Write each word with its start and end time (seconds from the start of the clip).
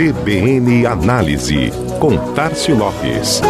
CBN 0.00 0.86
Análise, 0.86 1.70
com 2.00 2.16
Tarcio 2.32 2.74
Lopes. 2.74 3.42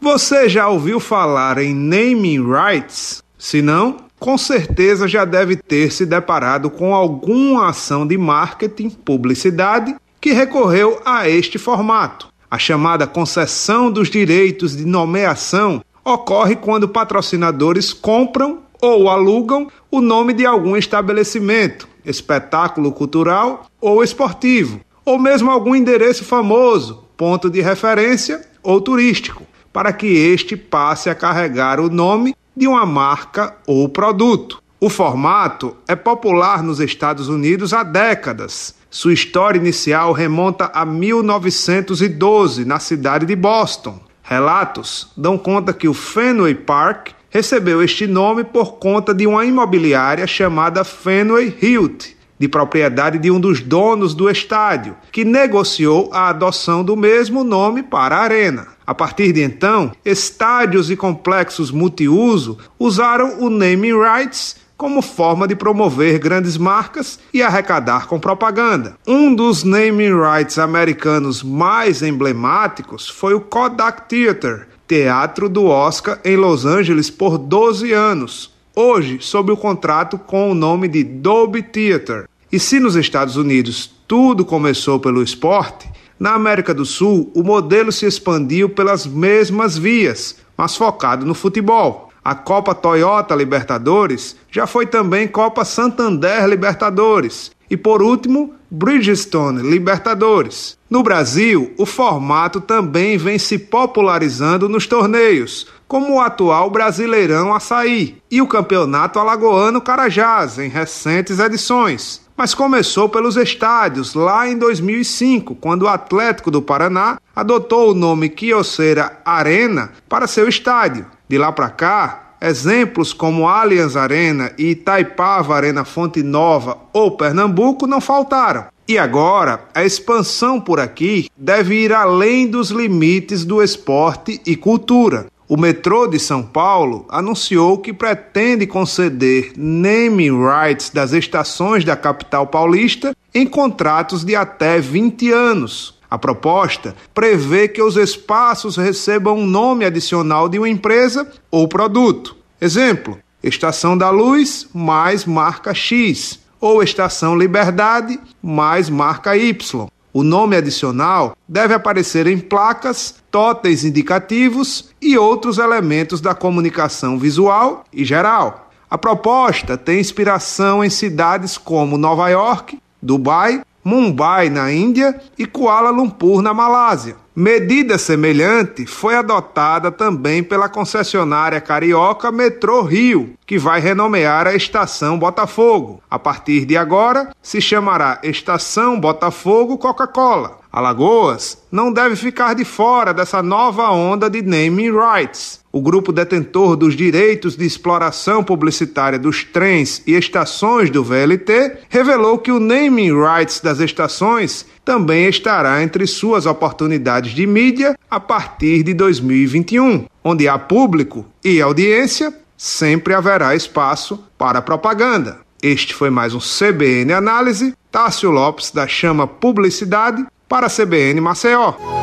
Você 0.00 0.48
já 0.48 0.66
ouviu 0.66 0.98
falar 0.98 1.58
em 1.58 1.74
naming 1.74 2.42
rights? 2.50 3.22
Se 3.36 3.60
não, 3.60 3.98
com 4.18 4.38
certeza 4.38 5.06
já 5.06 5.26
deve 5.26 5.56
ter 5.56 5.92
se 5.92 6.06
deparado 6.06 6.70
com 6.70 6.94
alguma 6.94 7.68
ação 7.68 8.06
de 8.06 8.16
marketing, 8.16 8.88
publicidade, 8.88 9.94
que 10.22 10.32
recorreu 10.32 11.02
a 11.04 11.28
este 11.28 11.58
formato. 11.58 12.34
A 12.50 12.58
chamada 12.58 13.06
concessão 13.06 13.90
dos 13.90 14.08
direitos 14.08 14.76
de 14.76 14.84
nomeação 14.84 15.82
ocorre 16.04 16.54
quando 16.54 16.88
patrocinadores 16.88 17.92
compram 17.92 18.60
ou 18.80 19.08
alugam 19.08 19.68
o 19.90 20.00
nome 20.00 20.32
de 20.32 20.46
algum 20.46 20.76
estabelecimento, 20.76 21.88
espetáculo 22.04 22.92
cultural 22.92 23.66
ou 23.80 24.04
esportivo, 24.04 24.80
ou 25.04 25.18
mesmo 25.18 25.50
algum 25.50 25.74
endereço 25.74 26.24
famoso, 26.24 27.04
ponto 27.16 27.50
de 27.50 27.60
referência 27.60 28.44
ou 28.62 28.80
turístico 28.80 29.42
para 29.76 29.92
que 29.92 30.06
este 30.06 30.56
passe 30.56 31.10
a 31.10 31.14
carregar 31.14 31.78
o 31.78 31.90
nome 31.90 32.34
de 32.56 32.66
uma 32.66 32.86
marca 32.86 33.54
ou 33.66 33.86
produto. 33.86 34.62
O 34.86 34.88
formato 34.88 35.76
é 35.88 35.96
popular 35.96 36.62
nos 36.62 36.78
Estados 36.78 37.28
Unidos 37.28 37.72
há 37.72 37.82
décadas. 37.82 38.72
Sua 38.88 39.12
história 39.12 39.58
inicial 39.58 40.12
remonta 40.12 40.70
a 40.72 40.86
1912, 40.86 42.64
na 42.64 42.78
cidade 42.78 43.26
de 43.26 43.34
Boston. 43.34 43.98
Relatos 44.22 45.10
dão 45.16 45.36
conta 45.36 45.72
que 45.72 45.88
o 45.88 45.92
Fenway 45.92 46.54
Park 46.54 47.08
recebeu 47.28 47.82
este 47.82 48.06
nome 48.06 48.44
por 48.44 48.74
conta 48.74 49.12
de 49.12 49.26
uma 49.26 49.44
imobiliária 49.44 50.24
chamada 50.24 50.84
Fenway 50.84 51.58
Hilt, 51.60 52.14
de 52.38 52.46
propriedade 52.46 53.18
de 53.18 53.28
um 53.28 53.40
dos 53.40 53.60
donos 53.60 54.14
do 54.14 54.30
estádio, 54.30 54.96
que 55.10 55.24
negociou 55.24 56.10
a 56.12 56.28
adoção 56.28 56.84
do 56.84 56.96
mesmo 56.96 57.42
nome 57.42 57.82
para 57.82 58.18
a 58.18 58.20
arena. 58.20 58.68
A 58.86 58.94
partir 58.94 59.32
de 59.32 59.42
então, 59.42 59.90
estádios 60.04 60.92
e 60.92 60.96
complexos 60.96 61.72
multiuso 61.72 62.56
usaram 62.78 63.40
o 63.40 63.50
naming 63.50 63.98
rights 63.98 64.64
como 64.76 65.00
forma 65.00 65.48
de 65.48 65.56
promover 65.56 66.18
grandes 66.18 66.56
marcas 66.56 67.18
e 67.32 67.42
arrecadar 67.42 68.06
com 68.06 68.20
propaganda. 68.20 68.96
Um 69.06 69.34
dos 69.34 69.64
naming 69.64 70.12
rights 70.14 70.58
americanos 70.58 71.42
mais 71.42 72.02
emblemáticos 72.02 73.08
foi 73.08 73.34
o 73.34 73.40
Kodak 73.40 74.08
Theater, 74.08 74.68
teatro 74.86 75.48
do 75.48 75.66
Oscar 75.66 76.20
em 76.24 76.36
Los 76.36 76.64
Angeles 76.64 77.10
por 77.10 77.38
12 77.38 77.92
anos, 77.92 78.54
hoje 78.74 79.18
sob 79.20 79.50
o 79.50 79.56
contrato 79.56 80.18
com 80.18 80.50
o 80.50 80.54
nome 80.54 80.88
de 80.88 81.02
Dolby 81.02 81.62
Theater. 81.62 82.28
E 82.52 82.58
se 82.60 82.78
nos 82.78 82.96
Estados 82.96 83.36
Unidos 83.36 83.90
tudo 84.06 84.44
começou 84.44 85.00
pelo 85.00 85.22
esporte, 85.22 85.90
na 86.18 86.34
América 86.34 86.72
do 86.72 86.84
Sul 86.84 87.30
o 87.34 87.42
modelo 87.42 87.90
se 87.90 88.06
expandiu 88.06 88.68
pelas 88.68 89.06
mesmas 89.06 89.76
vias, 89.76 90.36
mas 90.56 90.76
focado 90.76 91.26
no 91.26 91.34
futebol. 91.34 92.05
A 92.26 92.34
Copa 92.34 92.74
Toyota 92.74 93.36
Libertadores 93.36 94.34
já 94.50 94.66
foi 94.66 94.84
também 94.84 95.28
Copa 95.28 95.64
Santander 95.64 96.44
Libertadores 96.48 97.52
e, 97.70 97.76
por 97.76 98.02
último, 98.02 98.52
Bridgestone 98.68 99.62
Libertadores. 99.62 100.76
No 100.90 101.04
Brasil, 101.04 101.72
o 101.78 101.86
formato 101.86 102.60
também 102.60 103.16
vem 103.16 103.38
se 103.38 103.56
popularizando 103.60 104.68
nos 104.68 104.88
torneios, 104.88 105.68
como 105.86 106.14
o 106.14 106.20
atual 106.20 106.68
Brasileirão 106.68 107.54
Açaí 107.54 108.18
e 108.28 108.42
o 108.42 108.48
Campeonato 108.48 109.20
Alagoano 109.20 109.80
Carajás, 109.80 110.58
em 110.58 110.68
recentes 110.68 111.38
edições. 111.38 112.22
Mas 112.36 112.54
começou 112.54 113.08
pelos 113.08 113.36
estádios 113.36 114.14
lá 114.14 114.48
em 114.48 114.58
2005, 114.58 115.54
quando 115.54 115.82
o 115.82 115.88
Atlético 115.88 116.50
do 116.50 116.60
Paraná 116.60 117.18
adotou 117.36 117.92
o 117.92 117.94
nome 117.94 118.28
Quioceira 118.28 119.16
Arena 119.24 119.92
para 120.08 120.26
seu 120.26 120.48
estádio. 120.48 121.06
De 121.28 121.38
lá 121.38 121.50
para 121.50 121.70
cá, 121.70 122.34
exemplos 122.40 123.12
como 123.12 123.48
Allianz 123.48 123.96
Arena 123.96 124.52
e 124.58 124.70
Itaipava 124.70 125.56
Arena 125.56 125.84
Fonte 125.84 126.22
Nova 126.22 126.78
ou 126.92 127.16
Pernambuco 127.16 127.86
não 127.86 128.00
faltaram. 128.00 128.66
E 128.88 128.96
agora, 128.96 129.64
a 129.74 129.84
expansão 129.84 130.60
por 130.60 130.78
aqui 130.78 131.28
deve 131.36 131.74
ir 131.74 131.92
além 131.92 132.46
dos 132.46 132.70
limites 132.70 133.44
do 133.44 133.60
esporte 133.60 134.40
e 134.46 134.54
cultura. 134.54 135.26
O 135.48 135.56
metrô 135.56 136.06
de 136.06 136.18
São 136.18 136.42
Paulo 136.42 137.04
anunciou 137.08 137.78
que 137.78 137.92
pretende 137.92 138.66
conceder 138.66 139.52
naming 139.56 140.40
rights 140.40 140.90
das 140.90 141.12
estações 141.12 141.84
da 141.84 141.96
capital 141.96 142.46
paulista 142.46 143.16
em 143.34 143.46
contratos 143.46 144.24
de 144.24 144.36
até 144.36 144.80
20 144.80 145.32
anos. 145.32 145.95
A 146.10 146.18
proposta 146.18 146.94
prevê 147.14 147.68
que 147.68 147.82
os 147.82 147.96
espaços 147.96 148.76
recebam 148.76 149.38
um 149.38 149.46
nome 149.46 149.84
adicional 149.84 150.48
de 150.48 150.58
uma 150.58 150.68
empresa 150.68 151.30
ou 151.50 151.66
produto. 151.66 152.36
Exemplo: 152.60 153.18
Estação 153.42 153.96
da 153.96 154.10
Luz 154.10 154.68
mais 154.72 155.24
marca 155.24 155.74
X 155.74 156.40
ou 156.60 156.82
Estação 156.82 157.36
Liberdade 157.36 158.18
mais 158.42 158.88
marca 158.88 159.36
Y. 159.36 159.88
O 160.12 160.22
nome 160.22 160.56
adicional 160.56 161.36
deve 161.46 161.74
aparecer 161.74 162.26
em 162.26 162.38
placas, 162.38 163.16
totens 163.30 163.84
indicativos 163.84 164.90
e 165.02 165.18
outros 165.18 165.58
elementos 165.58 166.22
da 166.22 166.34
comunicação 166.34 167.18
visual 167.18 167.84
e 167.92 168.02
geral. 168.02 168.70
A 168.88 168.96
proposta 168.96 169.76
tem 169.76 170.00
inspiração 170.00 170.82
em 170.82 170.88
cidades 170.88 171.58
como 171.58 171.98
Nova 171.98 172.28
York, 172.30 172.78
Dubai, 173.02 173.60
Mumbai, 173.86 174.50
na 174.50 174.72
Índia, 174.72 175.16
e 175.38 175.46
Kuala 175.46 175.90
Lumpur, 175.90 176.42
na 176.42 176.52
Malásia. 176.52 177.14
Medida 177.38 177.98
semelhante 177.98 178.86
foi 178.86 179.14
adotada 179.14 179.92
também 179.92 180.42
pela 180.42 180.70
concessionária 180.70 181.60
carioca 181.60 182.32
Metrô 182.32 182.80
Rio, 182.80 183.34
que 183.44 183.58
vai 183.58 183.78
renomear 183.78 184.46
a 184.46 184.54
estação 184.54 185.18
Botafogo. 185.18 186.00
A 186.10 186.18
partir 186.18 186.64
de 186.64 186.78
agora, 186.78 187.28
se 187.42 187.60
chamará 187.60 188.20
Estação 188.22 188.98
Botafogo 188.98 189.76
Coca-Cola. 189.76 190.60
Alagoas 190.72 191.62
não 191.70 191.92
deve 191.92 192.16
ficar 192.16 192.54
de 192.54 192.64
fora 192.64 193.14
dessa 193.14 193.42
nova 193.42 193.90
onda 193.90 194.28
de 194.28 194.42
naming 194.42 194.92
rights. 194.92 195.60
O 195.72 195.80
grupo 195.80 196.12
detentor 196.12 196.76
dos 196.76 196.94
direitos 196.94 197.56
de 197.56 197.64
exploração 197.64 198.42
publicitária 198.44 199.18
dos 199.18 199.44
trens 199.44 200.02
e 200.06 200.14
estações 200.14 200.90
do 200.90 201.04
VLT 201.04 201.78
revelou 201.88 202.38
que 202.38 202.52
o 202.52 202.60
naming 202.60 203.12
rights 203.12 203.60
das 203.60 203.80
estações 203.80 204.66
também 204.84 205.28
estará 205.28 205.82
entre 205.82 206.06
suas 206.06 206.46
oportunidades 206.46 207.25
de 207.30 207.46
mídia 207.46 207.96
a 208.10 208.20
partir 208.20 208.82
de 208.82 208.94
2021, 208.94 210.06
onde 210.22 210.48
há 210.48 210.58
público 210.58 211.24
e 211.44 211.60
audiência, 211.60 212.34
sempre 212.56 213.14
haverá 213.14 213.54
espaço 213.54 214.24
para 214.38 214.62
propaganda. 214.62 215.40
Este 215.62 215.94
foi 215.94 216.10
mais 216.10 216.34
um 216.34 216.38
CBN 216.38 217.12
Análise. 217.12 217.74
Tássio 217.90 218.30
Lopes 218.30 218.70
da 218.70 218.86
Chama 218.86 219.26
Publicidade 219.26 220.24
para 220.48 220.66
a 220.66 220.70
CBN 220.70 221.20
Maceió. 221.20 221.95